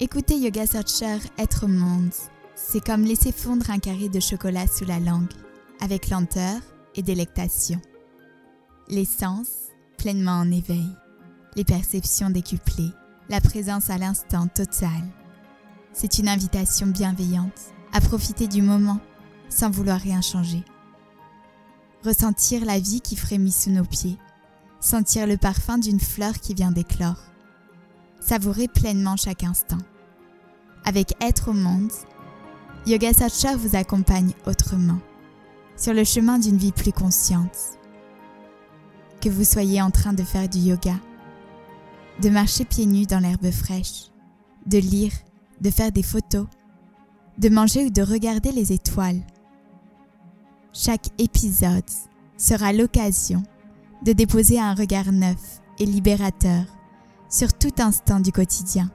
[0.00, 2.10] Écouter Yoga Searcher être monde,
[2.56, 5.32] c'est comme laisser fondre un carré de chocolat sous la langue,
[5.80, 6.60] avec lenteur
[6.96, 7.80] et délectation.
[8.88, 9.46] Les sens
[9.96, 10.88] pleinement en éveil,
[11.54, 12.90] les perceptions décuplées,
[13.28, 15.00] la présence à l'instant total.
[15.92, 18.98] C'est une invitation bienveillante à profiter du moment
[19.48, 20.64] sans vouloir rien changer.
[22.04, 24.18] Ressentir la vie qui frémit sous nos pieds,
[24.80, 27.22] sentir le parfum d'une fleur qui vient d'éclore
[28.26, 29.76] Savourez pleinement chaque instant.
[30.86, 31.92] Avec Être au monde,
[32.86, 34.98] Yoga Satcha vous accompagne autrement,
[35.76, 37.58] sur le chemin d'une vie plus consciente.
[39.20, 40.94] Que vous soyez en train de faire du yoga,
[42.22, 44.10] de marcher pieds nus dans l'herbe fraîche,
[44.64, 45.12] de lire,
[45.60, 46.46] de faire des photos,
[47.36, 49.20] de manger ou de regarder les étoiles.
[50.72, 51.84] Chaque épisode
[52.38, 53.42] sera l'occasion
[54.02, 56.64] de déposer un regard neuf et libérateur
[57.34, 58.88] sur tout instant du quotidien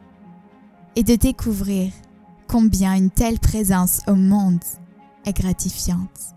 [0.96, 1.92] et de découvrir
[2.48, 4.64] combien une telle présence au monde
[5.26, 6.36] est gratifiante.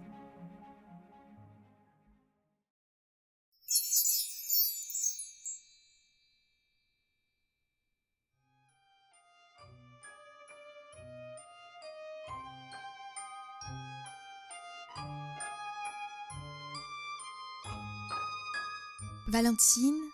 [19.29, 20.12] Valentine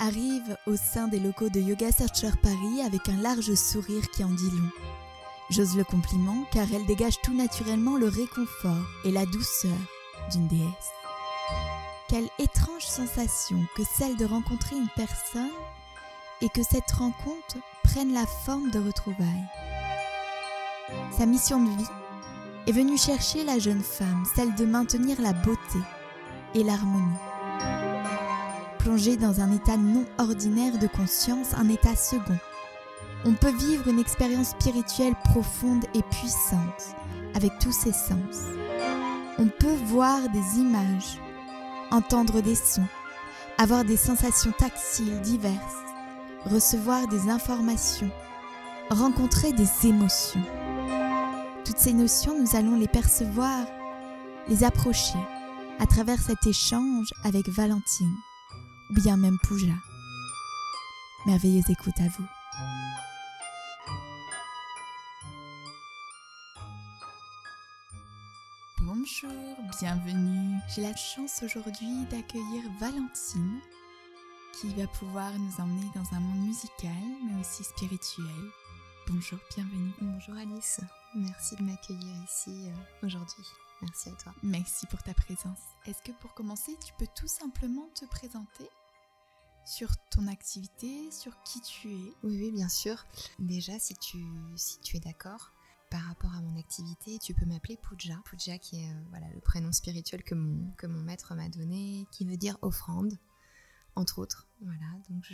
[0.00, 4.28] arrive au sein des locaux de Yoga Searcher Paris avec un large sourire qui en
[4.30, 4.70] dit long.
[5.50, 9.76] J'ose le compliment car elle dégage tout naturellement le réconfort et la douceur
[10.30, 10.92] d'une déesse.
[12.08, 15.50] Quelle étrange sensation que celle de rencontrer une personne
[16.40, 19.48] et que cette rencontre prenne la forme de retrouvailles.
[21.16, 21.88] Sa mission de vie
[22.66, 25.78] est venue chercher la jeune femme, celle de maintenir la beauté
[26.54, 27.87] et l'harmonie
[28.88, 32.38] dans un état non ordinaire de conscience, un état second.
[33.26, 36.96] On peut vivre une expérience spirituelle profonde et puissante
[37.34, 38.46] avec tous ses sens.
[39.38, 41.18] On peut voir des images,
[41.90, 42.88] entendre des sons,
[43.58, 45.84] avoir des sensations tactiles diverses,
[46.46, 48.10] recevoir des informations,
[48.88, 50.44] rencontrer des émotions.
[51.66, 53.66] Toutes ces notions, nous allons les percevoir,
[54.48, 55.18] les approcher
[55.78, 58.16] à travers cet échange avec Valentine
[58.90, 59.74] ou bien même Pouja.
[61.26, 62.26] Merveilleuse écoute à vous.
[68.80, 69.30] Bonjour,
[69.80, 70.58] bienvenue.
[70.74, 73.60] J'ai la chance aujourd'hui d'accueillir Valentine
[74.52, 76.92] qui va pouvoir nous emmener dans un monde musical
[77.24, 78.26] mais aussi spirituel.
[79.08, 79.92] Bonjour, bienvenue.
[80.00, 80.80] Bonjour Alice,
[81.14, 83.44] merci de m'accueillir ici euh, aujourd'hui.
[83.82, 84.34] Merci à toi.
[84.42, 85.58] Merci pour ta présence.
[85.86, 88.68] Est-ce que pour commencer, tu peux tout simplement te présenter
[89.64, 92.12] sur ton activité, sur qui tu es?
[92.22, 93.04] Oui, oui, bien sûr.
[93.38, 94.18] Déjà, si tu,
[94.56, 95.52] si tu es d'accord,
[95.90, 98.20] par rapport à mon activité, tu peux m'appeler Puja.
[98.24, 102.06] Puja qui est euh, voilà, le prénom spirituel que mon, que mon maître m'a donné,
[102.10, 103.18] qui veut dire offrande,
[103.94, 104.48] entre autres.
[104.60, 105.24] Voilà, donc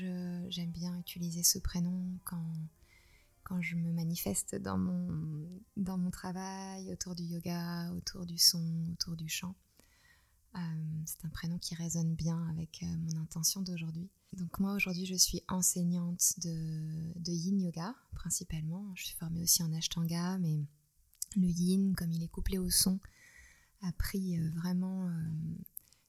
[0.50, 2.44] j'aime bien utiliser ce prénom quand,
[3.44, 5.46] quand je me manifeste dans mon,
[5.76, 9.54] dans mon travail, autour du yoga, autour du son, autour du chant.
[10.56, 10.58] Euh,
[11.04, 14.08] c'est un prénom qui résonne bien avec euh, mon intention d'aujourd'hui.
[14.32, 18.92] Donc moi aujourd'hui je suis enseignante de, de, yin yoga principalement.
[18.94, 20.64] Je suis formée aussi en ashtanga, mais
[21.36, 22.98] le yin, comme il est couplé au son,
[23.82, 25.10] a pris euh, vraiment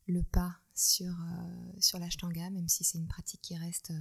[0.08, 1.16] le pas sur,
[1.80, 3.92] sur l'ashtanga, même si c'est une pratique qui reste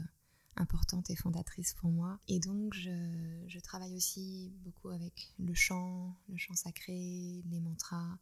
[0.56, 2.18] importante et fondatrice pour moi.
[2.28, 8.18] Et donc, je, travaille aussi beaucoup avec le chant, le chant sacré, les mantras,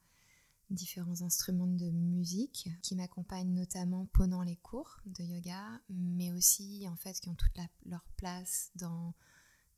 [0.70, 6.96] différents instruments de musique qui m'accompagnent notamment pendant les cours de yoga, mais aussi en
[6.96, 9.14] fait qui ont toute leur place dans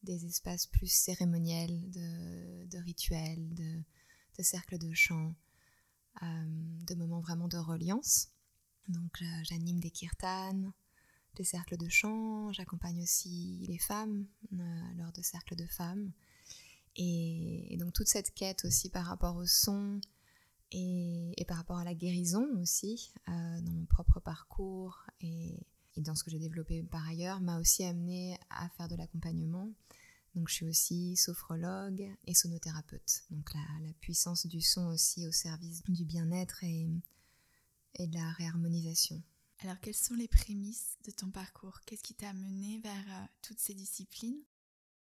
[0.02, 5.34] des espaces plus cérémoniels, de, rituels, de, cercles de chant,
[6.22, 6.26] euh,
[6.86, 8.28] de moments vraiment de reliance.
[8.88, 10.72] Donc j'anime des kirtans,
[11.34, 14.56] des cercles de chant, j'accompagne aussi les femmes euh,
[14.96, 16.12] lors de cercles de femmes.
[16.96, 20.00] Et, donc toute cette quête aussi par rapport au son
[20.70, 25.66] et, par rapport à la guérison aussi, euh, dans mon propre parcours et,
[25.96, 29.70] dans ce que j'ai développé par ailleurs, m'a aussi amené à faire de l'accompagnement.
[30.34, 33.22] Donc je suis aussi sophrologue et sonothérapeute.
[33.30, 36.88] Donc la, puissance du son aussi au service du bien-être et,
[37.94, 39.22] et de la réharmonisation.
[39.64, 41.80] Alors, quelles sont les prémices de ton parcours?
[41.86, 44.42] Qu'est-ce qui t'a amené vers euh, toutes ces disciplines?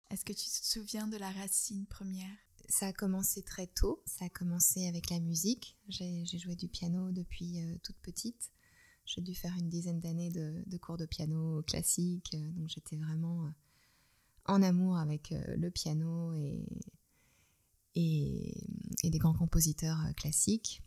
[0.09, 2.31] Est-ce que tu te souviens de la racine première?
[2.69, 4.05] Ça a commencé très tôt.
[4.07, 5.77] Ça a commencé avec la musique.
[5.89, 8.53] J'ai joué du piano depuis euh, toute petite.
[9.05, 12.33] J'ai dû faire une dizaine d'années de, cours de piano classique.
[12.35, 13.53] Euh, donc, j'étais vraiment
[14.45, 16.65] en amour avec le piano et,
[17.97, 18.63] et,
[19.03, 20.83] des grands compositeurs classiques.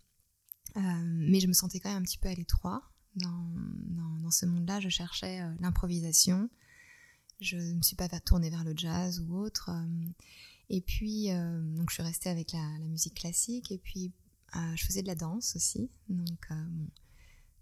[0.78, 4.80] mais je me sentais quand même un petit peu à l'étroit dans, ce monde-là.
[4.80, 6.50] Je cherchais l'improvisation.
[7.42, 9.72] Je ne me suis pas tournée vers le jazz ou autre.
[10.70, 11.30] Et puis,
[11.76, 13.72] donc je suis restée avec la, musique classique.
[13.72, 14.12] Et puis,
[14.76, 15.90] je faisais de la danse aussi.
[16.10, 16.48] Donc,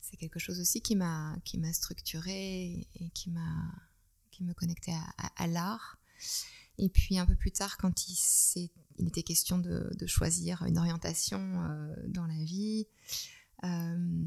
[0.02, 5.98] c'est quelque chose aussi qui m'a qui m'a structuré et qui me connectait à, l'art.
[6.78, 8.70] Et puis un peu plus tard, quand il,
[9.08, 12.88] était question de, choisir une orientation euh, dans la vie,
[13.64, 14.26] euh,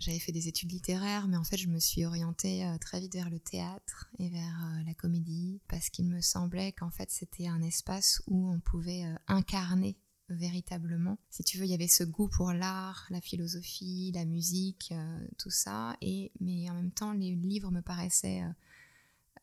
[0.00, 3.14] j'avais fait des études littéraires, mais en fait je me suis orientée euh, très vite
[3.14, 7.62] vers le théâtre et vers la comédie, parce qu'il me semblait qu'en fait c'était un
[7.62, 9.96] espace où on pouvait incarner
[10.30, 11.18] véritablement.
[11.28, 15.26] Si tu veux, il y avait ce goût pour l'art, la philosophie, la musique, euh,
[15.38, 15.96] tout ça.
[16.00, 18.52] Et, mais en même temps, les livres me paraissaient euh,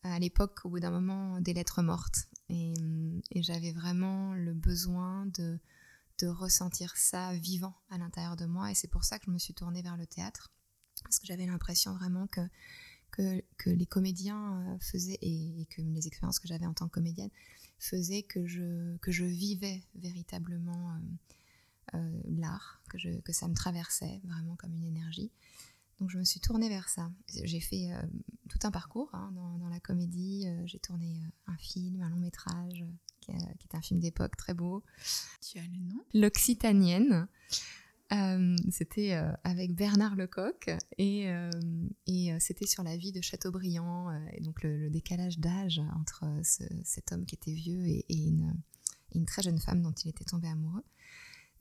[0.04, 2.28] à l'époque, au bout d'un moment, des lettres mortes.
[2.50, 2.74] Et,
[3.36, 5.60] j'avais vraiment le besoin de,
[6.20, 8.72] de ressentir ça vivant à l'intérieur de moi.
[8.72, 10.52] Et c'est pour ça que je me suis tournée vers le théâtre.
[11.04, 12.42] Parce que j'avais l'impression vraiment que,
[13.12, 17.30] que, les comédiens euh, faisaient, et, que les expériences que j'avais en tant que comédienne,
[17.80, 24.20] faisait que je, que je vivais véritablement euh, euh, l'art, que, que ça me traversait
[24.24, 25.32] vraiment comme une énergie.
[26.00, 27.12] Donc je me suis tournée vers ça.
[27.44, 28.02] J'ai fait euh,
[28.50, 30.48] tout un parcours hein, dans, dans, la comédie.
[30.66, 32.86] j'ai tourné un film, un long métrage,
[33.20, 34.84] qui, qui est un film d'époque très beau.
[35.42, 36.04] Tu as le nom?
[36.14, 37.28] L'Occitanienne.
[38.14, 41.52] Euh, c'était euh, avec Bernard Lecoq et, euh,
[42.06, 47.26] et c'était sur la vie de Chateaubriand et donc le, décalage d'âge entre cet homme
[47.26, 48.54] qui était vieux et, une,
[49.14, 50.84] une, très jeune femme dont il était tombé amoureux.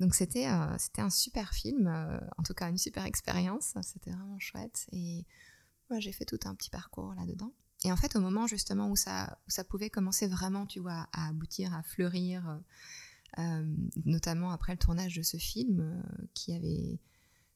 [0.01, 0.47] Donc c'était
[0.79, 1.89] c'était un super film,
[2.37, 5.25] en tout cas une super expérience, c'était vraiment chouette et
[5.89, 7.53] moi j'ai fait tout un petit parcours là-dedans.
[7.85, 11.09] Et en fait au moment justement où ça, où ça pouvait commencer vraiment, tu vois,
[11.13, 12.61] à aboutir, à fleurir,
[13.39, 13.77] euh,
[14.07, 16.99] notamment après le tournage de ce film euh, qui avait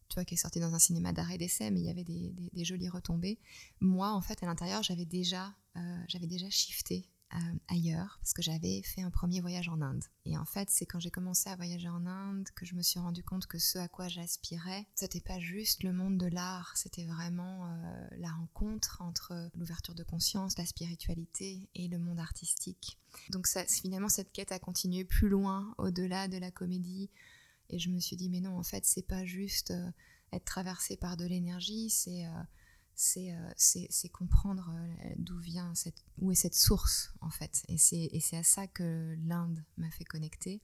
[0.09, 2.65] tu qui est sorti dans un cinéma d'arrêt d'essai, mais il y avait des, des,
[2.65, 3.39] jolies retombées.
[3.81, 7.39] Moi, en fait, à l'intérieur, j'avais déjà, euh, j'avais déjà shifté euh,
[7.69, 10.05] ailleurs parce que j'avais fait un premier voyage en Inde.
[10.25, 12.99] Et en fait, c'est quand j'ai commencé à voyager en Inde que je me suis
[12.99, 17.05] rendu compte que ce à quoi j'aspirais, c'était pas juste le monde de l'art, c'était
[17.05, 22.99] vraiment euh, la rencontre entre l'ouverture de conscience, la spiritualité et le monde artistique.
[23.31, 27.11] Donc finalement, cette quête a continué plus loin, au-delà de la comédie.
[27.69, 29.91] Et je me suis dit, mais non, en fait, c'est pas juste euh,
[30.33, 32.27] être traversé par de l'énergie, c'est
[33.17, 37.63] euh, c'est comprendre euh, d'où vient cette, où est cette source en fait.
[37.69, 40.61] Et c'est à ça que l'Inde m'a fait connecter.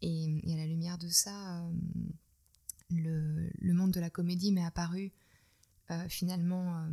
[0.00, 1.72] Et, à la lumière de ça, euh,
[2.90, 5.12] le, le, monde de la comédie m'est apparu
[6.08, 6.86] finalement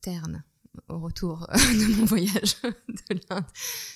[0.00, 0.42] terne
[0.88, 3.44] au retour de mon voyage de l'Inde.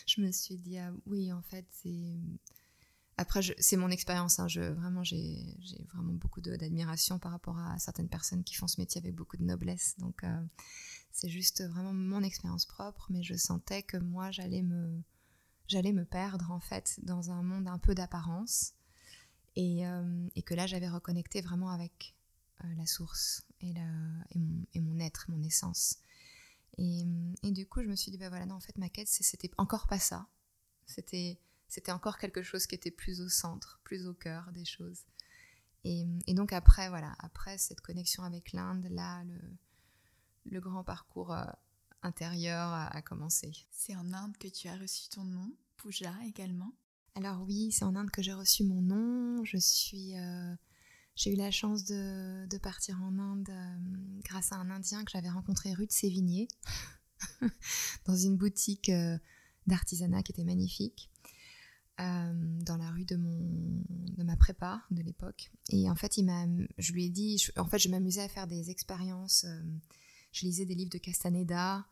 [0.07, 2.19] Je me suis dit, ah, oui, en fait, c'est
[3.21, 4.41] après, c'est mon expérience.
[4.41, 5.55] Hein, vraiment, j'ai
[5.93, 9.43] vraiment beaucoup d'admiration par rapport à certaines personnes qui font ce métier avec beaucoup de
[9.43, 9.95] noblesse.
[9.99, 10.43] Donc, euh,
[11.13, 13.09] c'est juste vraiment mon expérience propre.
[13.11, 15.03] Mais je sentais que moi, j'allais me,
[15.69, 18.73] j'allais me perdre en fait dans un monde un peu d'apparence,
[19.55, 22.15] et, euh, et, que là, j'avais reconnecté vraiment avec
[22.65, 23.75] euh, la source et,
[24.31, 25.99] et, mon, et, mon, être, mon essence.
[26.79, 27.05] Et,
[27.43, 29.89] du coup, je me suis dit, bah voilà, non, en fait, ma quête, c'était encore
[29.89, 30.27] pas ça.
[30.87, 31.39] C'était
[31.71, 35.05] c'était encore quelque chose qui était plus au centre, plus au cœur des choses.
[35.85, 39.41] Et, donc après, voilà, après cette connexion avec l'Inde, là, le,
[40.51, 41.45] le, grand parcours euh,
[42.03, 43.53] intérieur a, commencé.
[43.71, 46.75] C'est en Inde que tu as reçu ton nom, Pooja également?
[47.15, 49.45] Alors oui, c'est en Inde que j'ai reçu mon nom.
[49.45, 50.55] Je suis, euh,
[51.15, 53.77] j'ai eu la chance de, de partir en Inde euh,
[54.25, 56.49] grâce à un Indien que j'avais rencontré rue de Sévigné,
[58.05, 58.91] dans une boutique
[59.67, 61.11] d'artisanat qui était magnifique.
[62.01, 62.33] Euh,
[62.65, 63.83] dans la rue de, mon,
[64.17, 65.51] de ma prépa de l'époque.
[65.69, 66.47] Et en fait, il m'a,
[66.79, 69.45] je lui ai dit, en fait, je m'amusais à faire des expériences.
[69.45, 69.61] Euh,
[70.33, 71.85] je lisais des livres de Castaneda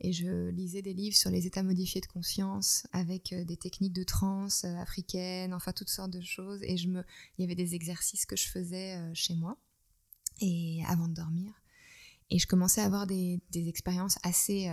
[0.00, 3.92] et je lisais des livres sur les états modifiés de conscience avec euh, des techniques
[3.92, 6.60] de transe africaines, enfin toutes sortes de choses.
[6.62, 7.04] Et je me,
[7.36, 9.58] il y avait des exercices que je faisais chez moi
[10.40, 11.52] et avant de dormir.
[12.30, 14.70] Et je commençais à avoir des, des expériences assez,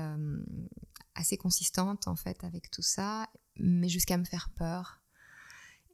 [1.16, 3.28] assez consistantes en fait avec tout ça
[3.60, 5.02] mais jusqu'à me faire peur.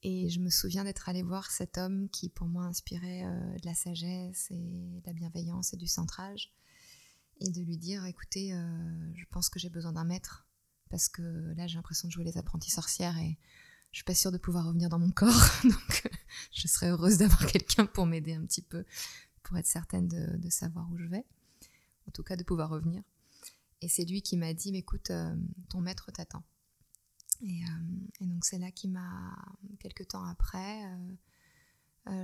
[0.03, 3.65] Et je me souviens d'être allée voir cet homme qui, pour moi, inspirait euh, de
[3.65, 6.51] la sagesse et de la bienveillance et du centrage.
[7.39, 10.45] Et de lui dire, écoutez, euh, je pense que j'ai besoin d'un maître.
[10.89, 13.37] Parce que là, j'ai l'impression de jouer les apprentis sorcières et
[13.91, 15.49] je suis pas sûre de pouvoir revenir dans mon corps.
[15.63, 16.11] Donc,
[16.51, 18.85] je serais heureuse d'avoir quelqu'un pour m'aider un petit peu,
[19.41, 21.25] pour être certaine de, savoir où je vais.
[22.09, 23.01] En tout cas, de pouvoir revenir.
[23.81, 25.11] Et c'est lui qui m'a dit, écoute,
[25.69, 26.43] ton maître t'attend.
[27.43, 27.61] Et,
[28.21, 29.35] donc c'est là qu'il m'a,
[29.79, 30.81] quelques temps après,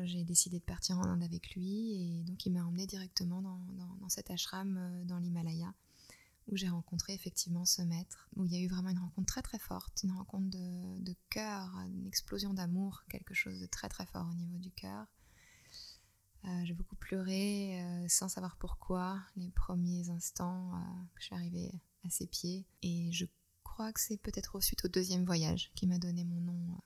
[0.04, 1.94] j'ai décidé de partir en Inde avec lui.
[1.94, 3.60] Et donc il m'a emmené directement dans,
[4.00, 5.74] dans cet ashram dans l'Himalaya
[6.52, 9.42] où j'ai rencontré effectivement ce maître, où il y a eu vraiment une rencontre très
[9.42, 14.28] très forte, une rencontre de, cœur, une explosion d'amour, quelque chose de très très fort
[14.32, 15.06] au niveau du cœur.
[16.46, 20.80] Euh, j'ai beaucoup pleuré euh, sans savoir pourquoi les premiers instants euh,
[21.14, 21.72] que je suis arrivée
[22.06, 22.66] à ses pieds.
[22.82, 23.26] Et je
[23.80, 26.82] crois que c'est peut-être suite au deuxième voyage qui m'a donné mon nom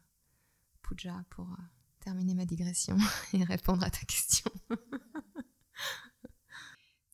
[0.83, 1.47] Puja pour
[2.01, 2.95] terminer ma digression
[3.33, 4.51] et répondre à ta question.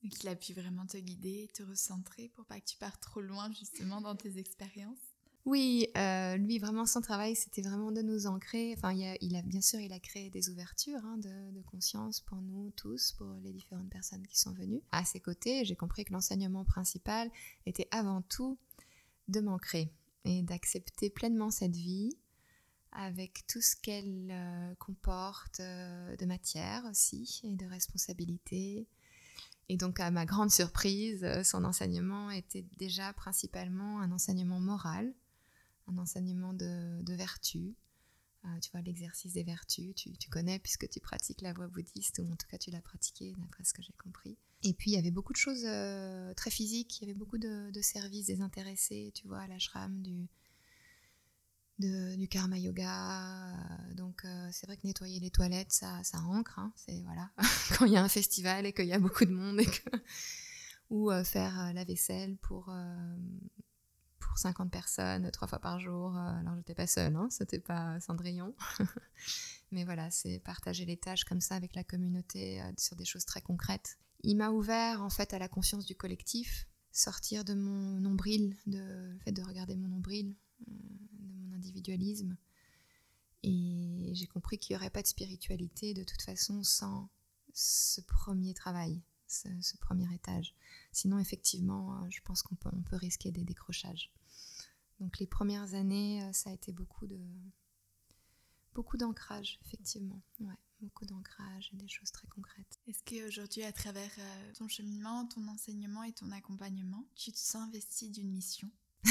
[0.04, 3.22] Donc il a pu vraiment te guider, te recentrer pour pas que tu partes trop
[3.22, 5.00] loin justement dans tes expériences?
[5.46, 8.74] Oui, euh, lui vraiment son travail c'était vraiment de nous ancrer.
[8.76, 12.72] Enfin, il a, bien sûr il a créé des ouvertures hein, de, conscience pour nous
[12.72, 14.82] tous, pour les différentes personnes qui sont venues.
[14.92, 17.32] À ses côtés, j'ai compris que l'enseignement principal
[17.66, 18.60] était avant tout
[19.30, 19.94] de m'ancrer
[20.26, 22.18] et d'accepter pleinement cette vie
[22.92, 28.88] avec tout ce qu'elle euh, comporte euh, de matière aussi et de responsabilité
[29.70, 35.14] et donc, à ma grande surprise, euh, son enseignement était déjà principalement un enseignement moral,
[35.88, 37.76] un enseignement de, vertu.
[38.46, 42.32] Euh, tu vois, l'exercice des vertus, tu, connais puisque tu pratiques la voie bouddhiste, ou
[42.32, 44.38] en tout cas tu l'as pratiqué d'après ce que j'ai compris.
[44.64, 47.38] Et puis, il y avait beaucoup de choses euh, très physiques, il y avait beaucoup
[47.38, 50.30] de, de services désintéressés, tu vois, à l'ashram, du,
[51.80, 53.50] du karma yoga.
[53.50, 56.60] Euh, donc euh, c'est vrai que nettoyer les toilettes, ça, ça ancre.
[56.60, 57.30] Hein, c'est voilà,
[57.78, 59.60] quand il y a un festival et qu'il y a beaucoup de monde
[60.90, 62.74] ou faire la vaisselle pour
[64.40, 66.16] 50 personnes trois fois par jour.
[66.16, 68.56] alors j'étais pas seule, hein, c'était pas Cendrillon.
[69.72, 73.42] Mais voilà, c'est partager les tâches comme ça avec la communauté sur des choses très
[73.42, 74.00] concrètes.
[74.24, 78.80] Il m'a ouvert en fait à la conscience du collectif, sortir de mon nombril, de,
[79.14, 80.36] le fait de regarder mon nombril,
[81.54, 82.36] individualisme.
[83.44, 87.10] Et j'ai compris qu'il n'y aurait pas de spiritualité de toute façon sans
[87.54, 90.56] ce premier travail, ce, premier étage.
[90.92, 94.12] Sinon, effectivement, euh, je pense qu'on peut, on peut risquer des décrochages.
[95.00, 97.20] Donc les premières années, euh, ça a été beaucoup de
[98.74, 100.22] beaucoup d'ancrage, effectivement.
[100.40, 102.80] Ouais, beaucoup d'ancrage et des choses très concrètes.
[102.88, 107.68] Est-ce qu'aujourd'hui, à travers euh, ton cheminement, ton enseignement et ton accompagnement, tu te sens
[107.68, 108.70] investi d'une mission?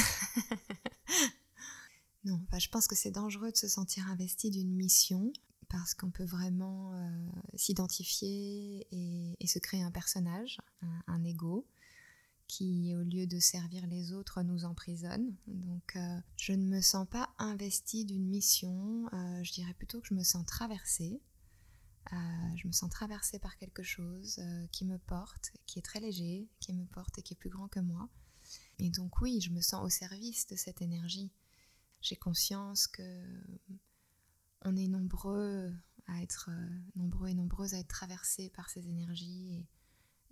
[2.25, 5.31] Non, je pense que c'est dangereux de se sentir investi d'une mission
[5.69, 10.59] parce qu'on peut vraiment euh, s'identifier et, se créer un personnage,
[11.07, 11.65] un, ego,
[12.49, 15.33] qui au lieu de servir les autres nous emprisonne.
[15.47, 20.07] Donc euh, je ne me sens pas investie d'une mission, euh, je dirais plutôt que
[20.07, 21.21] je me sens traversée.
[22.11, 24.41] je me sens traversée par quelque chose
[24.71, 27.69] qui me porte, qui est très léger, qui me porte et qui est plus grand
[27.69, 28.09] que moi.
[28.79, 31.31] Et donc oui, je me sens au service de cette énergie
[32.01, 33.23] j'ai conscience que
[34.61, 35.73] on est nombreux
[36.07, 39.65] à être euh, nombreux et nombreuses à être traversés par ces énergies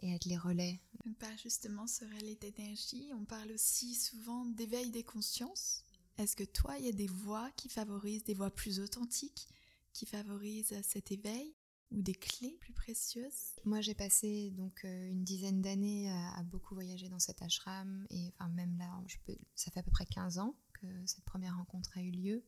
[0.03, 0.79] à être les relais.
[1.19, 5.83] Pas justement ce relais d'énergie, on parle aussi souvent d'éveil des consciences.
[6.17, 9.47] Est-ce que toi, il y a des voix qui favorisent des voix plus authentiques,
[9.93, 11.55] qui favorisent cet éveil
[11.91, 13.55] ou des clés plus précieuses?
[13.65, 18.33] Moi, j'ai passé donc euh, une dizaine d'années à, beaucoup voyager dans cet ashram et
[18.33, 21.55] enfin même là, je peux, ça fait à peu près 15 ans que cette première
[21.55, 22.43] rencontre a eu lieu.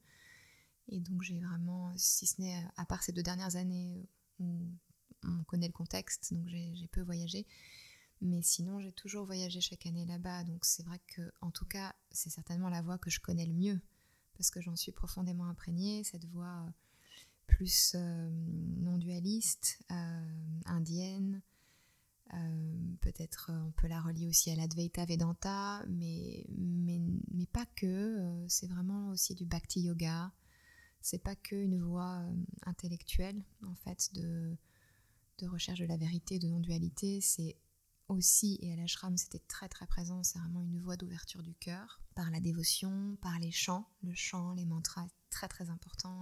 [0.87, 4.67] Et donc j'ai vraiment, si ce n'est à part ces deux dernières années où
[5.23, 7.45] on connaît le contexte, donc j'ai peu voyagé,
[8.21, 10.43] mais sinon j'ai toujours voyagé chaque année là-bas.
[10.43, 13.53] Donc c'est vrai que, en tout cas, c'est certainement la voie que je connais le
[13.53, 13.79] mieux
[14.39, 16.05] parce que j'en suis profondément imprégnée.
[16.05, 16.71] Cette voie euh,
[17.45, 18.31] plus euh,
[18.77, 20.25] non dualiste, euh,
[20.65, 21.41] indienne,
[23.01, 28.45] peut-être on peut la relier aussi à l'Advaita Vedanta, mais, mais, mais pas que.
[28.47, 30.31] C'est vraiment aussi du Bhakti Yoga.
[31.01, 32.23] C'est pas que une voie
[32.67, 34.55] intellectuelle, en fait, de,
[35.39, 37.21] de recherche de la vérité, de non-dualité.
[37.21, 37.55] C'est
[38.07, 42.01] aussi, et à l'ashram c'était très très présent, c'est vraiment une voie d'ouverture du cœur,
[42.15, 43.87] par la dévotion, par les chants.
[44.03, 46.19] Le chant, les mantras, très très important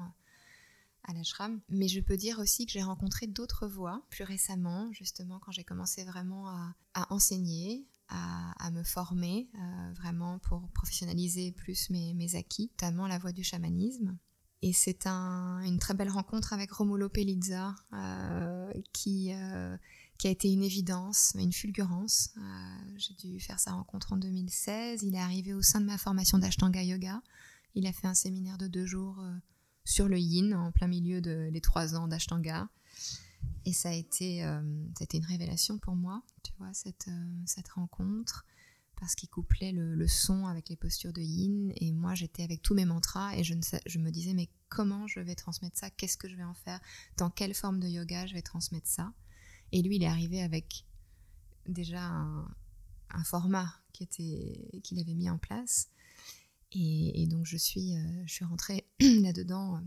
[1.03, 1.61] à l'ashram.
[1.69, 5.63] Mais je peux dire aussi que j'ai rencontré d'autres voies plus récemment, justement quand j'ai
[5.63, 6.75] commencé vraiment à,
[7.09, 13.43] enseigner, à, me former euh, vraiment pour professionnaliser plus mes, acquis, notamment la voie du
[13.43, 14.17] chamanisme.
[14.61, 19.77] Et c'est une très belle rencontre avec Romulo Pelizza euh, qui, euh,
[20.17, 22.33] qui a été une évidence, une fulgurance.
[22.97, 25.03] j'ai dû faire sa rencontre en 2016.
[25.03, 27.21] Il est arrivé au sein de ma formation d'Ashtanga Yoga.
[27.75, 29.23] Il a fait un séminaire de deux jours
[29.85, 32.67] sur le yin en plein milieu de les trois ans d'Ashtanga.
[33.65, 34.61] Et ça a, été, euh,
[35.13, 38.45] une révélation pour moi, tu vois, euh, cette rencontre,
[38.99, 41.71] parce qu'il couplait le, son avec les postures de yin.
[41.77, 45.35] Et moi j'étais avec tous mes mantras et je, me disais mais comment je vais
[45.35, 45.89] transmettre ça?
[45.89, 46.79] Qu'est-ce que je vais en faire?
[47.17, 49.13] Dans quelle forme de yoga je vais transmettre ça?
[49.71, 50.85] Et lui il est arrivé avec
[51.67, 55.89] déjà un, format qui était qu'il avait mis en place.
[56.73, 59.79] Et, donc je suis euh, je suis rentrée là-dedans euh,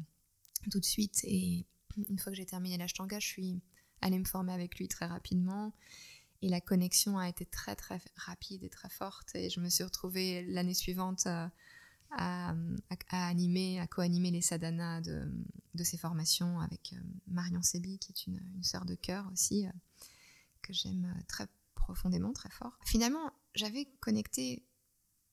[0.71, 1.21] tout de suite.
[1.25, 1.67] Et
[2.09, 3.61] une fois que j'ai terminé l'ashtanga je suis
[4.01, 5.75] allée me former avec lui très rapidement
[6.43, 9.35] et la connexion a été très très rapide et très forte.
[9.35, 11.47] Et je me suis retrouvée l'année suivante euh,
[12.13, 12.55] à,
[13.11, 15.31] animer, à co-animer les sadhanas de,
[15.75, 19.67] de, ces formations avec euh, Marion Sebi, qui est une, une sœur de cœur aussi,
[19.67, 19.71] euh,
[20.63, 22.79] que j'aime très profondément, très fort.
[22.85, 24.65] Finalement, j'avais connecté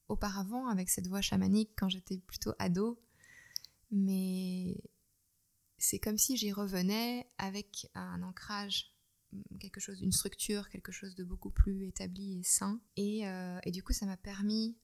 [0.09, 3.01] auparavant avec cette voix chamanique quand j'étais plutôt ado,
[3.91, 4.77] mais
[5.77, 8.96] c'est comme si j'y revenais avec un ancrage
[9.59, 12.79] quelque chose, une structure, quelque chose de beaucoup plus établi et sain.
[12.95, 14.75] Et, euh, et du coup, ça m'a permis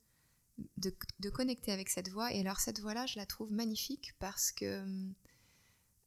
[0.77, 2.33] de, de, connecter avec cette voix.
[2.33, 5.13] Et alors, cette voix-là, je la trouve magnifique parce que hum,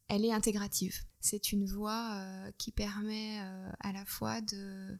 [0.09, 1.05] elle est intégrative.
[1.21, 4.97] C'est une voix euh, qui permet euh, à la fois de,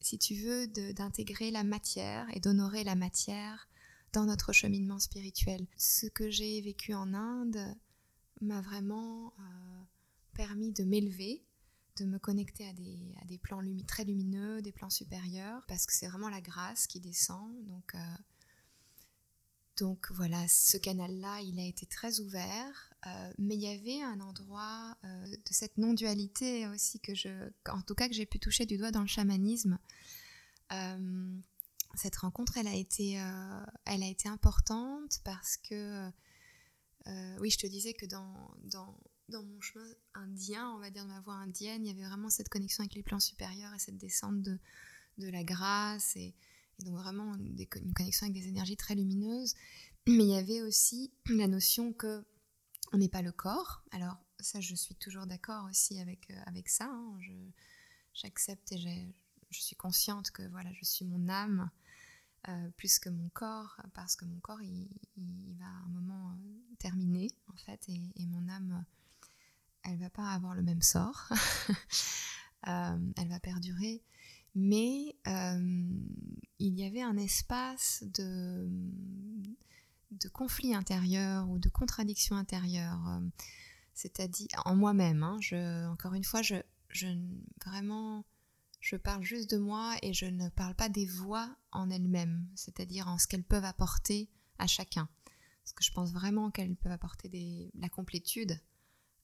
[0.00, 3.68] si tu veux, d'intégrer la matière et d'honorer la matière
[4.12, 5.66] dans notre cheminement spirituel.
[5.76, 7.74] Ce que j'ai vécu en Inde
[8.42, 9.32] m'a vraiment
[10.34, 11.42] permis de m'élever
[11.96, 15.92] de me connecter à des, à des plans très lumineux, des plans supérieurs, parce que
[15.92, 17.50] c'est vraiment la grâce qui descend.
[17.66, 18.16] Donc, euh,
[19.78, 24.20] donc voilà, ce canal-là, il a été très ouvert, euh, mais il y avait un
[24.20, 28.64] endroit euh, de cette non-dualité aussi que je, en tout cas que j'ai pu toucher
[28.64, 29.78] du doigt dans le chamanisme.
[31.94, 33.20] cette rencontre, elle a été,
[33.84, 36.10] elle a été importante parce que,
[37.38, 38.96] oui, je te disais que dans, dans
[39.32, 42.30] dans mon chemin indien, on va dire de ma voix indienne, il y avait vraiment
[42.30, 44.58] cette connexion avec les plans supérieurs et cette descente de,
[45.18, 46.34] de la grâce et,
[46.80, 49.54] donc vraiment une connexion avec des énergies très lumineuses.
[50.08, 52.24] Mais il y avait aussi la notion que
[52.92, 53.82] on n'est pas le corps.
[53.92, 56.86] Alors ça, je suis toujours d'accord aussi avec, euh, avec ça.
[56.86, 57.18] Hein.
[58.14, 59.14] J'accepte et
[59.50, 61.70] je suis consciente que voilà, je suis mon âme
[62.48, 64.88] euh, plus que mon corps, parce que mon corps, il,
[65.60, 68.84] va à un moment euh, terminer, en fait, et mon âme
[69.84, 71.28] elle va pas avoir le même sort,
[72.68, 74.02] euh, elle va perdurer,
[74.54, 75.88] mais euh,
[76.58, 78.68] il y avait un espace de,
[80.32, 83.20] conflit intérieur ou de contradiction intérieure, euh,
[83.94, 85.22] c'est-à-dire en moi-même.
[85.22, 85.38] Hein,
[85.90, 86.56] encore une fois, je,
[86.88, 87.08] je,
[87.64, 88.24] vraiment,
[88.80, 93.08] je parle juste de moi et je ne parle pas des voix en elles-mêmes, c'est-à-dire
[93.08, 95.08] en ce qu'elles peuvent apporter à chacun.
[95.64, 98.60] Parce que je pense vraiment qu'elles peuvent apporter des, la complétude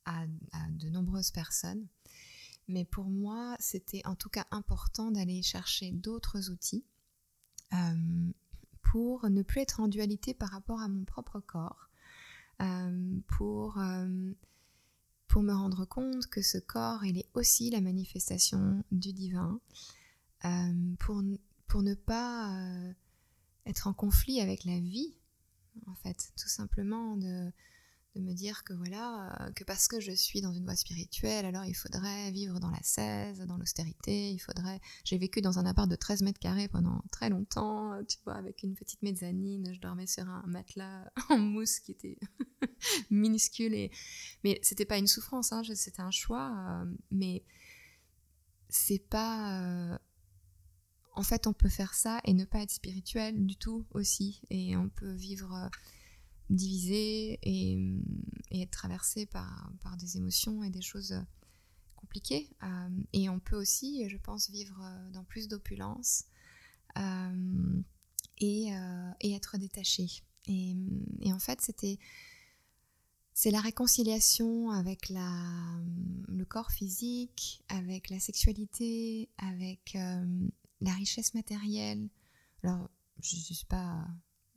[0.08, 0.26] à,
[0.70, 1.86] de nombreuses personnes.
[2.68, 6.84] Mais pour moi, c'était en tout cas important d'aller chercher d'autres outils
[7.72, 8.30] euh,
[8.82, 11.90] pour ne plus être en dualité par rapport à mon propre corps,
[12.60, 14.32] euh, pour, euh,
[15.28, 19.60] pour me rendre compte que ce corps, il est aussi la manifestation du divin,
[21.00, 21.22] pour,
[21.66, 22.56] pour ne pas
[23.66, 25.14] être en conflit avec la vie,
[25.86, 27.52] en fait, tout simplement de
[28.18, 31.46] de me dire que voilà, euh, que parce que je suis dans une voie spirituelle,
[31.46, 34.80] alors il faudrait vivre dans la 16, dans l'austérité, il faudrait...
[35.04, 38.34] J'ai vécu dans un appart de 13 mètres carrés pendant très longtemps, euh, tu vois,
[38.34, 42.18] avec une petite mezzanine, je dormais sur un matelas en mousse qui était
[43.10, 43.90] minuscule, et...
[44.44, 47.44] mais c'était pas une souffrance, hein, c'était un choix, euh, mais
[48.68, 49.98] c'est pas...
[51.14, 54.76] En fait, on peut faire ça et ne pas être spirituel du tout aussi, et
[54.76, 55.68] on peut vivre
[56.50, 57.78] divisé et,
[58.50, 61.14] et, être traversé par, des émotions et des choses
[61.96, 62.48] compliquées.
[62.62, 64.82] Euh, et on peut aussi, je pense, vivre
[65.12, 66.24] dans plus d'opulence
[66.96, 67.82] euh,
[68.38, 70.06] et, euh, être détaché.
[70.46, 70.74] Et,
[71.20, 71.98] et en fait, c'était
[73.34, 75.44] c'est la réconciliation avec la,
[76.26, 79.96] le corps physique, avec la sexualité, avec
[80.80, 82.08] la richesse matérielle.
[82.64, 82.90] Alors,
[83.22, 84.08] je ne pas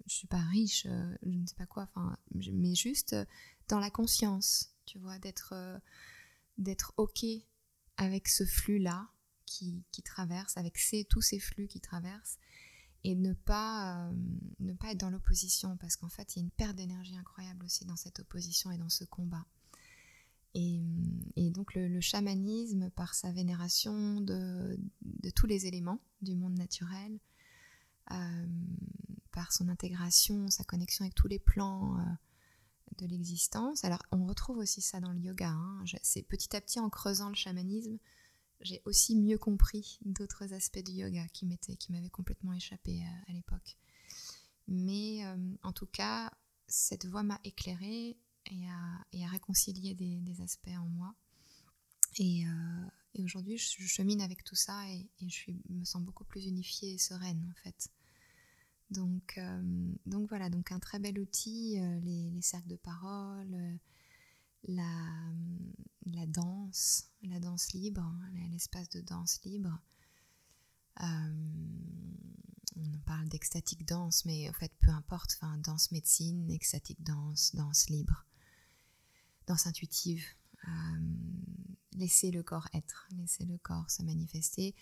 [0.07, 3.25] je suis pas riche, euh, je ne sais pas quoi, enfin, mais juste euh,
[3.67, 5.77] dans la conscience, tu vois, d'être euh,
[6.57, 7.25] d'être ok
[7.97, 9.09] avec ce flux-là
[9.45, 12.37] qui, qui, traverse, avec ces, tous ces flux qui traversent,
[13.03, 14.11] et ne pas,
[14.59, 17.65] ne pas être dans l'opposition, parce qu'en fait, il y a une perte d'énergie incroyable
[17.65, 19.45] aussi dans cette opposition et dans ce combat.
[20.53, 20.81] Et,
[21.51, 27.19] donc le, chamanisme, par sa vénération de, de, tous les éléments du monde naturel,
[29.31, 32.03] par son intégration, sa connexion avec tous les plans euh,
[32.97, 33.83] de l'existence.
[33.83, 35.49] Alors on retrouve aussi ça dans le yoga.
[35.49, 35.83] Hein.
[36.01, 37.97] C'est petit à petit en creusant le chamanisme,
[38.61, 41.45] j'ai aussi mieux compris d'autres aspects du yoga qui
[41.89, 43.77] m'avaient complètement échappé à, l'époque.
[44.67, 45.23] Mais
[45.63, 46.31] en tout cas,
[46.67, 51.15] cette voie m'a éclairée et a, réconcilié des, aspects en moi.
[52.19, 52.43] Et,
[53.19, 57.43] aujourd'hui, je, chemine avec tout ça et, je me sens beaucoup plus unifiée et sereine
[57.49, 57.89] en fait.
[58.91, 59.39] Donc,
[60.05, 63.79] donc voilà, donc un très bel outil, les, cercles de parole,
[64.67, 65.33] la,
[66.05, 68.05] la danse, la danse libre,
[68.51, 69.79] l'espace de danse libre.
[70.99, 78.25] on parle d'extatique danse, mais en fait, peu importe, danse médecine, extatique danse, danse libre,
[79.47, 80.25] danse intuitive.
[81.93, 84.75] laisser le corps être, laisser le corps se manifester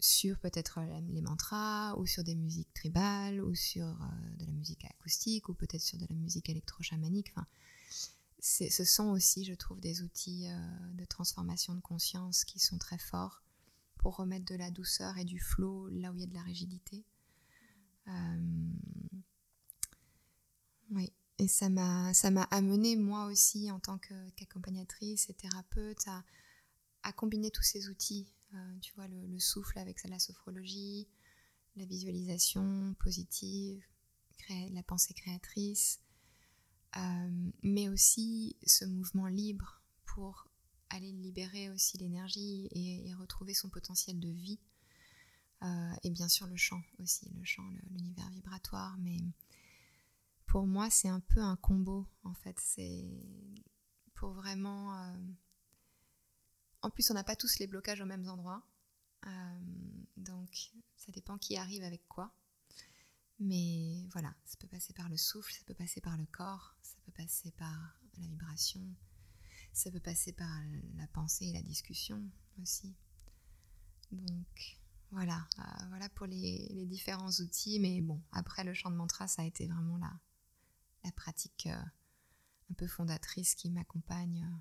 [0.00, 0.80] sur peut-être
[1.12, 3.86] les mantras ou sur des musiques tribales ou sur
[4.38, 7.32] de la musique acoustique ou peut-être sur de la musique électro-chamanique.
[7.36, 7.46] Enfin,
[8.40, 12.98] ce sont aussi, je trouve, des outils euh, de transformation de conscience qui sont très
[12.98, 13.42] forts
[13.98, 16.42] pour remettre de la douceur et du flot là où il y a de la
[16.42, 17.04] rigidité.
[18.08, 18.70] Euh,
[20.90, 22.12] oui, et ça m'a
[22.50, 26.24] amené moi aussi en tant qu'accompagnatrice et thérapeute à,
[27.02, 28.32] à, combiner tous ces outils.
[28.54, 31.08] Euh, tu vois, le, le, souffle avec la sophrologie,
[31.76, 33.82] la visualisation positive,
[34.72, 36.00] la pensée créatrice,
[36.96, 40.48] euh, mais aussi ce mouvement libre pour
[40.88, 44.58] aller libérer aussi l'énergie et, retrouver son potentiel de vie.
[45.62, 48.96] Euh, et bien sûr le chant aussi, le chant, l'univers vibratoire.
[48.98, 49.18] Mais
[50.46, 52.58] pour moi, c'est un peu un combo en fait.
[52.60, 53.04] C'est
[54.14, 55.14] pour vraiment.
[56.82, 58.62] En plus, on n'a pas tous les blocages aux mêmes endroits.
[60.16, 62.32] donc, ça dépend qui arrive avec quoi.
[63.38, 66.96] Mais voilà, ça peut passer par le souffle, ça peut passer par le corps, ça
[67.06, 68.82] peut passer par la vibration,
[69.72, 70.60] ça peut passer par
[70.96, 72.22] la pensée et la discussion
[72.60, 72.94] aussi.
[74.12, 74.78] Donc
[75.10, 77.80] voilà, euh, voilà pour les, différents outils.
[77.80, 81.82] Mais bon, après le chant de mantra, ça a été vraiment la, pratique euh,
[82.70, 84.56] un peu fondatrice qui m'accompagne euh,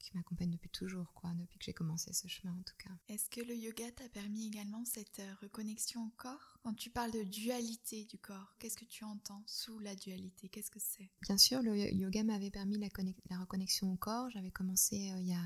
[0.00, 2.90] qui m'accompagne depuis toujours, quoi, depuis que j'ai commencé ce chemin en tout cas.
[3.08, 6.58] Est-ce que le yoga t'a permis également cette euh, reconnexion au corps?
[6.62, 10.48] Quand tu parles de dualité du corps, qu'est-ce que tu entends sous la dualité?
[10.48, 11.10] Qu'est-ce que c'est?
[11.22, 12.88] Bien sûr, le yoga m'avait permis la,
[13.30, 14.30] la, reconnexion au corps.
[14.30, 15.44] J'avais commencé euh, il, y a,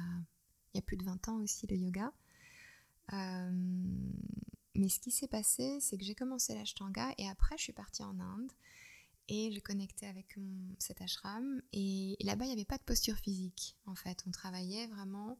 [0.73, 2.13] il, y a, plus de 20 ans aussi le yoga.
[3.13, 3.51] Euh,
[4.75, 8.03] mais ce qui s'est passé, c'est que j'ai commencé l'ashtanga et après je suis partie
[8.03, 8.51] en Inde
[9.29, 10.39] et je connectais avec
[10.79, 11.63] cet ashram.
[11.73, 14.23] Et là-bas, il n'y avait pas de posture physique, en fait.
[14.27, 15.39] On travaillait vraiment.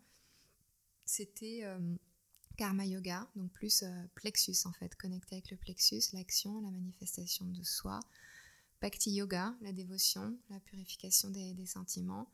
[1.05, 1.97] C'était euh,
[2.57, 7.47] karma yoga, donc plus euh, plexus, en fait, connecté avec le plexus, l'action, la manifestation
[7.47, 8.01] de soi.
[8.81, 12.31] Bhakti yoga, la dévotion, la purification des, sentiments.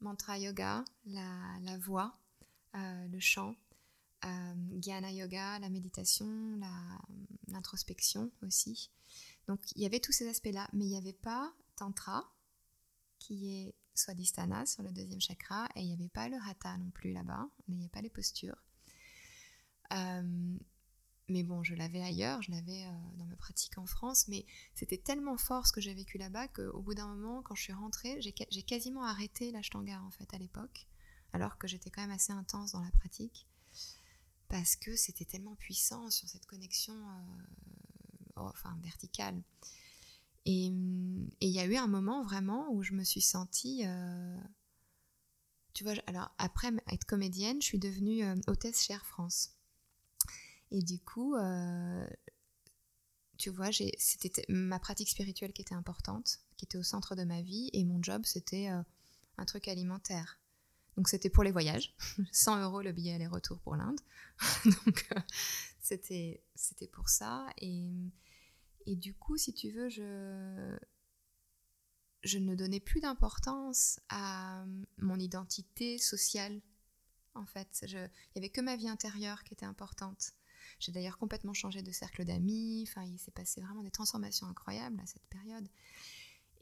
[0.00, 2.16] Mantra yoga, la, voix,
[2.74, 3.56] euh, le chant.
[4.80, 6.58] Jnana yoga, la méditation,
[7.46, 8.90] l'introspection aussi.
[9.48, 12.24] Donc il y avait tous ces aspects-là, mais il n'y avait pas Tantra,
[13.18, 16.90] qui est Swadhisthana sur le deuxième chakra, et il n'y avait pas le Hatha non
[16.90, 18.62] plus là-bas, il n'y avait pas les postures.
[19.92, 20.58] Euh,
[21.28, 24.98] mais bon, je l'avais ailleurs, je l'avais euh, dans ma pratique en France, mais c'était
[24.98, 28.20] tellement fort ce que j'ai vécu là-bas qu'au bout d'un moment, quand je suis rentrée,
[28.20, 30.86] j'ai quasiment arrêté l'ashtanga en fait à l'époque,
[31.32, 33.48] alors que j'étais quand même assez intense dans la pratique,
[34.48, 37.42] parce que c'était tellement puissant sur cette connexion euh,
[38.36, 39.42] enfin verticale.
[40.46, 40.66] Et
[41.40, 43.82] il y a eu un moment vraiment où je me suis sentie.
[43.84, 44.38] Euh,
[45.74, 49.56] tu vois, alors après être comédienne, je suis devenue euh, hôtesse Air France.
[50.70, 52.06] Et du coup, euh,
[53.38, 57.42] tu vois, c'était ma pratique spirituelle qui était importante, qui était au centre de ma
[57.42, 60.38] vie, et mon job, c'était un truc alimentaire.
[60.96, 61.94] Donc c'était pour les voyages,
[62.32, 64.00] 100 euros le billet aller-retour pour l'Inde.
[64.64, 65.08] Donc
[65.80, 66.40] c'était
[66.92, 67.46] pour ça.
[67.60, 67.90] Et,
[68.86, 70.76] et du coup, si tu veux, je,
[72.22, 74.64] je ne donnais plus d'importance à
[74.98, 76.60] mon identité sociale.
[77.34, 80.32] En fait, il n'y avait que ma vie intérieure qui était importante.
[80.78, 82.84] J'ai d'ailleurs complètement changé de cercle d'amis.
[82.88, 85.68] Enfin, il s'est passé vraiment des transformations incroyables à cette période.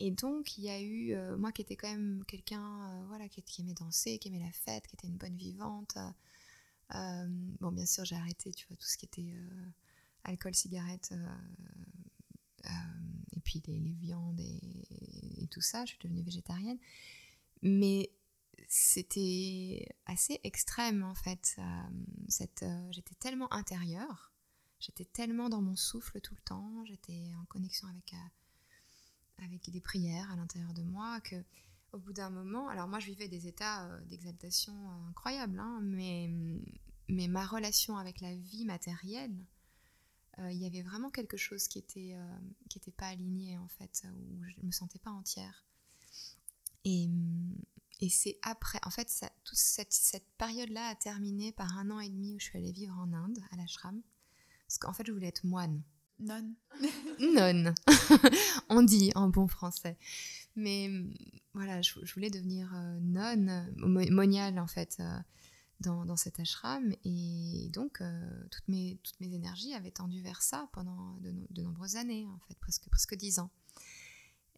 [0.00, 3.28] Et donc, il y a eu, euh, moi qui étais quand même quelqu'un euh, voilà,
[3.28, 5.96] qui, aimait danser, qui aimait la fête, qui était une bonne vivante.
[6.94, 7.26] Euh,
[7.60, 9.32] bon, bien sûr, j'ai arrêté, tu vois, tout ce qui était
[10.24, 11.26] alcool, cigarette, euh,
[13.32, 16.78] et puis les, viandes et, tout ça, je suis devenue végétarienne.
[17.62, 18.10] Mais
[18.66, 21.56] c'était assez extrême en fait.
[21.58, 24.32] Euh, euh, j'étais tellement intérieure,
[24.80, 28.14] j'étais tellement dans mon souffle tout le temps, j'étais en connexion avec,
[29.44, 31.36] avec des prières à l'intérieur de moi que
[31.94, 35.78] au bout d'un moment, alors moi je vivais des états euh, d'exaltation euh, incroyables, hein,
[35.82, 36.28] mais,
[37.08, 39.32] mais ma relation avec la vie matérielle,
[40.38, 42.16] euh, il y avait vraiment quelque chose qui était,
[42.68, 45.64] qui était pas aligné en fait, où je me sentais pas entière.
[46.84, 47.08] Et,
[48.00, 52.00] et c'est après, en fait, ça, toute cette, cette période-là a terminé par un an
[52.00, 54.02] et demi où je suis allée vivre en Inde, à l'ashram,
[54.66, 55.82] parce qu'en fait je voulais être moine.
[56.20, 56.54] Non.
[57.20, 57.74] non.
[58.68, 59.96] On dit en bon français.
[60.56, 60.90] Mais
[61.54, 65.18] voilà, je, voulais devenir euh, nonne, moniale en fait, euh,
[65.84, 66.92] dans, dans, cet ashram.
[67.04, 71.96] Et donc, euh, toutes, mes, toutes mes énergies avaient tendu vers ça pendant de, nombreuses
[71.96, 73.50] années, en fait, presque, presque dix ans.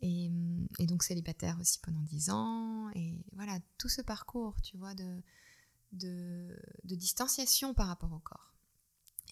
[0.03, 0.31] Et,
[0.79, 2.91] et, donc célibataire aussi pendant dix ans.
[2.95, 5.23] Et voilà, tout ce parcours, tu vois, de,
[5.93, 8.57] de, de distanciation par rapport au corps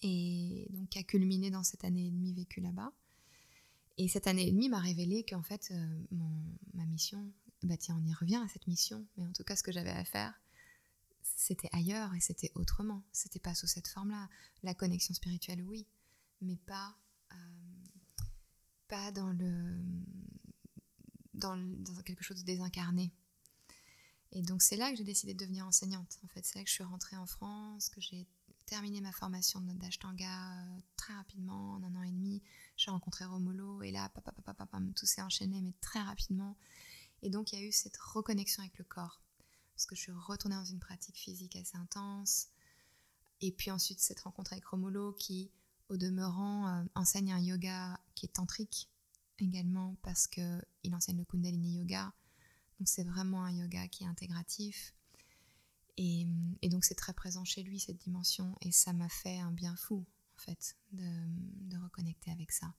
[0.03, 2.91] et donc qui a culminé dans cette année et demie vécue là-bas.
[3.97, 5.99] Et cette année et demie m'a révélé qu'en fait, euh,
[6.73, 7.31] ma mission,
[7.63, 9.91] bah tiens, on y revient à cette mission, mais en tout cas, ce que j'avais
[9.91, 10.33] à faire,
[11.45, 13.03] c'était ailleurs et c'était autrement.
[13.11, 14.29] C'était pas sous cette forme-là.
[14.63, 15.85] La connexion spirituelle, oui,
[16.41, 16.97] mais pas,
[17.31, 18.23] euh,
[18.87, 19.79] pas dans, le,
[21.35, 21.55] dans,
[22.03, 23.13] quelque chose de désincarné.
[24.31, 26.17] Et donc, c'est là que j'ai décidé de devenir enseignante.
[26.23, 28.27] En fait, c'est là que je suis rentrée en France, que j'ai
[28.65, 32.41] terminé ma formation d'Ashtanga euh, très rapidement, en un an et demi.
[32.75, 34.31] J'ai rencontré Romulo et là, papa,
[34.95, 36.57] tout s'est enchaîné, mais très rapidement.
[37.21, 39.21] Et donc, il y a eu cette reconnexion avec le corps.
[39.75, 42.47] Parce que je suis retournée dans une pratique physique assez intense.
[43.41, 45.51] Et puis ensuite, cette rencontre avec Romulo qui,
[45.89, 48.89] au demeurant, euh, enseigne un yoga qui est tantrique
[49.39, 52.13] également parce qu'il enseigne le Kundalini Yoga.
[52.79, 54.95] Donc, c'est vraiment un yoga qui est intégratif
[55.97, 56.27] et,
[56.69, 60.05] donc c'est très présent chez lui cette dimension et ça m'a fait un bien fou
[60.35, 62.73] en fait de, reconnecter avec ça.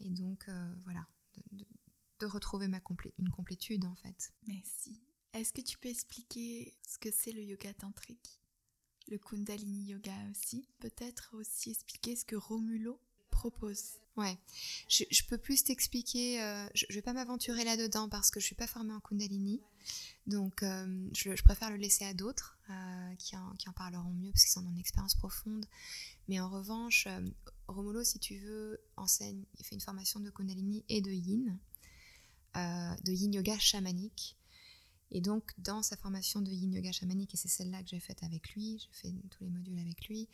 [0.00, 1.06] Et donc euh, voilà,
[2.20, 2.68] de, retrouver
[3.18, 4.32] une complétude en fait.
[4.46, 5.00] Merci.
[5.36, 8.40] Est-ce que tu peux expliquer ce que c'est le yoga tantrique?
[9.08, 10.66] Le Kundalini Yoga aussi.
[10.80, 13.98] Peut-être aussi expliquer ce que Romulo propose?
[14.16, 14.38] Ouais,
[14.88, 18.46] je, je peux plus t'expliquer, euh, je, ne vais pas m'aventurer là-dedans parce que je
[18.46, 19.60] suis pas formée en Kundalini,
[20.26, 24.30] donc euh, je, préfère le laisser à d'autres euh, qui, en, qui, en, parleront mieux
[24.32, 25.66] parce qu'ils en ont une expérience profonde.
[26.28, 27.06] Mais en revanche,
[27.68, 31.58] Romulo, si tu veux, enseigne, il fait une formation de Kundalini et de Yin,
[32.54, 34.34] de Yin Yoga chamanique.
[35.10, 38.22] Et donc, dans sa formation de Yin Yoga chamanique, et c'est celle-là que j'ai faite
[38.22, 40.28] avec lui, j'ai fait tous les modules avec lui,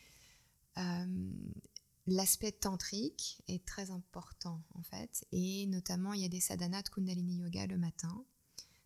[2.05, 6.89] L'aspect tantrique est très important en fait, et notamment il y a des sadhanas de
[6.89, 8.25] Kundalini Yoga le matin,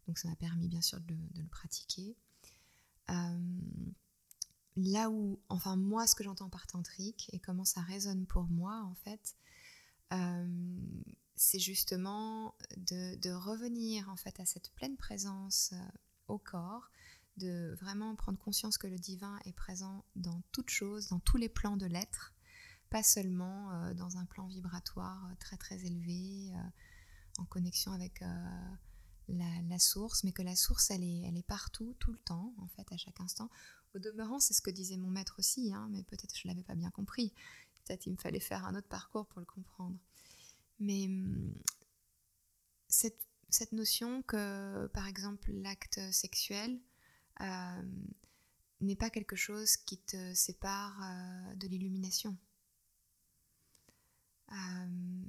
[0.06, 2.16] donc ça m'a permis bien sûr de, le pratiquer.
[3.10, 3.60] Euh,
[4.76, 8.84] là où, enfin moi, ce que j'entends par tantrique et comment ça résonne pour moi
[8.84, 9.36] en fait,
[10.14, 10.78] euh,
[11.38, 15.88] c'est justement de, revenir en fait à cette pleine présence euh,
[16.28, 16.90] au corps,
[17.38, 21.50] de vraiment prendre conscience que le divin est présent dans toute chose, dans tous les
[21.50, 22.34] plans de l'être
[22.90, 26.54] pas seulement euh, dans un plan vibratoire euh, très très élevé,
[27.38, 28.24] en connexion avec
[29.28, 32.68] la, source, mais que la source, elle est, elle est partout, tout le temps, en
[32.68, 33.52] fait, à chaque instant.
[33.94, 36.64] Au demeurant, c'est ce que disait mon maître aussi, hein, mais peut-être je ne l'avais
[36.64, 37.32] pas bien compris.
[37.86, 39.98] Peut-être il me fallait faire un autre parcours pour le comprendre.
[40.80, 41.54] Mais hum,
[42.88, 46.80] cette, cette notion que, par exemple, l'acte sexuel
[48.82, 51.00] n'est pas quelque chose qui te sépare
[51.56, 52.38] de l'illumination.
[54.52, 55.24] Euh,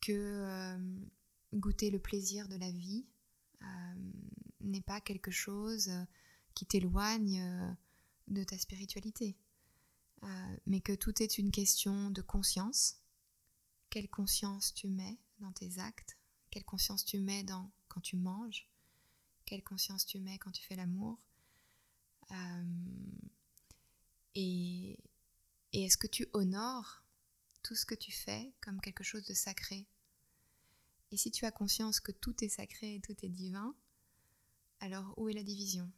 [0.00, 0.78] que euh,
[1.52, 3.06] goûter le plaisir de la vie
[3.62, 3.66] euh,
[4.60, 5.90] n'est pas quelque chose
[6.54, 7.76] qui t'éloigne
[8.26, 9.36] de ta spiritualité,
[10.66, 12.96] mais que tout est une question de conscience.
[13.90, 16.16] Quelle conscience tu mets dans tes actes
[16.50, 17.44] Quelle conscience tu mets
[17.88, 18.68] quand tu manges
[19.44, 21.18] Quelle conscience tu mets quand tu fais l'amour
[24.34, 24.98] Et,
[25.72, 27.02] et est-ce que tu honores
[27.62, 29.86] tout ce que tu fais comme quelque chose de sacré?
[31.10, 33.74] Et si tu as conscience que tout est sacré et tout est divin,
[34.80, 35.90] alors où est la division?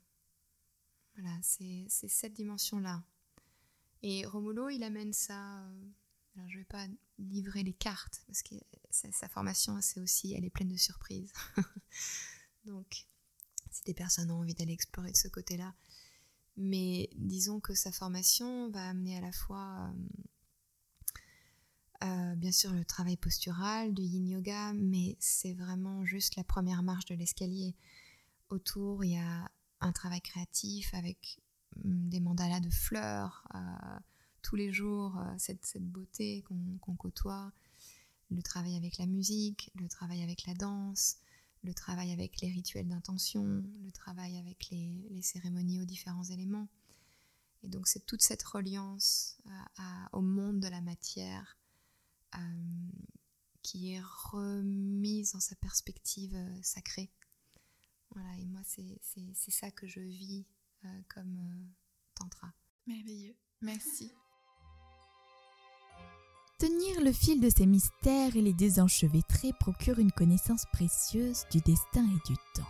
[1.16, 3.05] Voilà, c'est cette dimension-là.
[4.03, 5.68] Et Romulo, il amène ça.
[6.37, 6.87] Alors, je ne vais pas
[7.19, 8.55] livrer les cartes parce que
[8.90, 11.33] sa, formation, c'est aussi, elle est pleine de surprises.
[12.64, 13.07] Donc,
[13.71, 15.75] si des personnes ont envie d'aller explorer de ce côté-là,
[16.57, 19.93] mais disons que sa formation va amener à la fois
[22.03, 26.45] euh, euh, bien sûr le travail postural, du yin yoga, mais c'est vraiment juste la
[26.45, 27.75] première marche de l'escalier.
[28.49, 31.40] Autour, il y a un travail créatif avec
[31.77, 33.99] mm, des mandalas de fleurs euh,
[34.42, 37.53] tous les jours, euh, cette, beauté qu'on côtoie,
[38.31, 41.16] le travail avec la musique, le travail avec la danse,
[41.62, 46.68] le travail avec les rituels d'intention, le travail avec les, cérémonies aux différents éléments.
[47.62, 49.37] Et donc c'est toute cette reliance
[50.12, 51.59] au monde de la matière
[52.35, 52.38] euh,
[53.62, 57.11] qui est remise dans sa perspective euh, sacrée.
[58.11, 60.46] Voilà, et moi c'est ça que je vis
[60.85, 61.38] euh, comme
[62.14, 62.53] tantra.
[62.87, 64.11] Merveilleux, merci.
[66.61, 72.05] Tenir le fil de ces mystères et les désenchevêtrer procure une connaissance précieuse du destin
[72.05, 72.68] et du temps.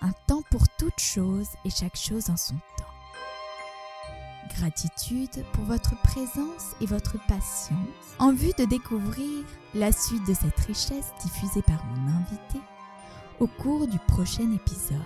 [0.00, 4.56] Un temps pour toute chose et chaque chose en son temps.
[4.56, 7.76] Gratitude pour votre présence et votre patience
[8.18, 12.60] en vue de découvrir la suite de cette richesse diffusée par mon invité
[13.40, 15.02] au cours du prochain épisode.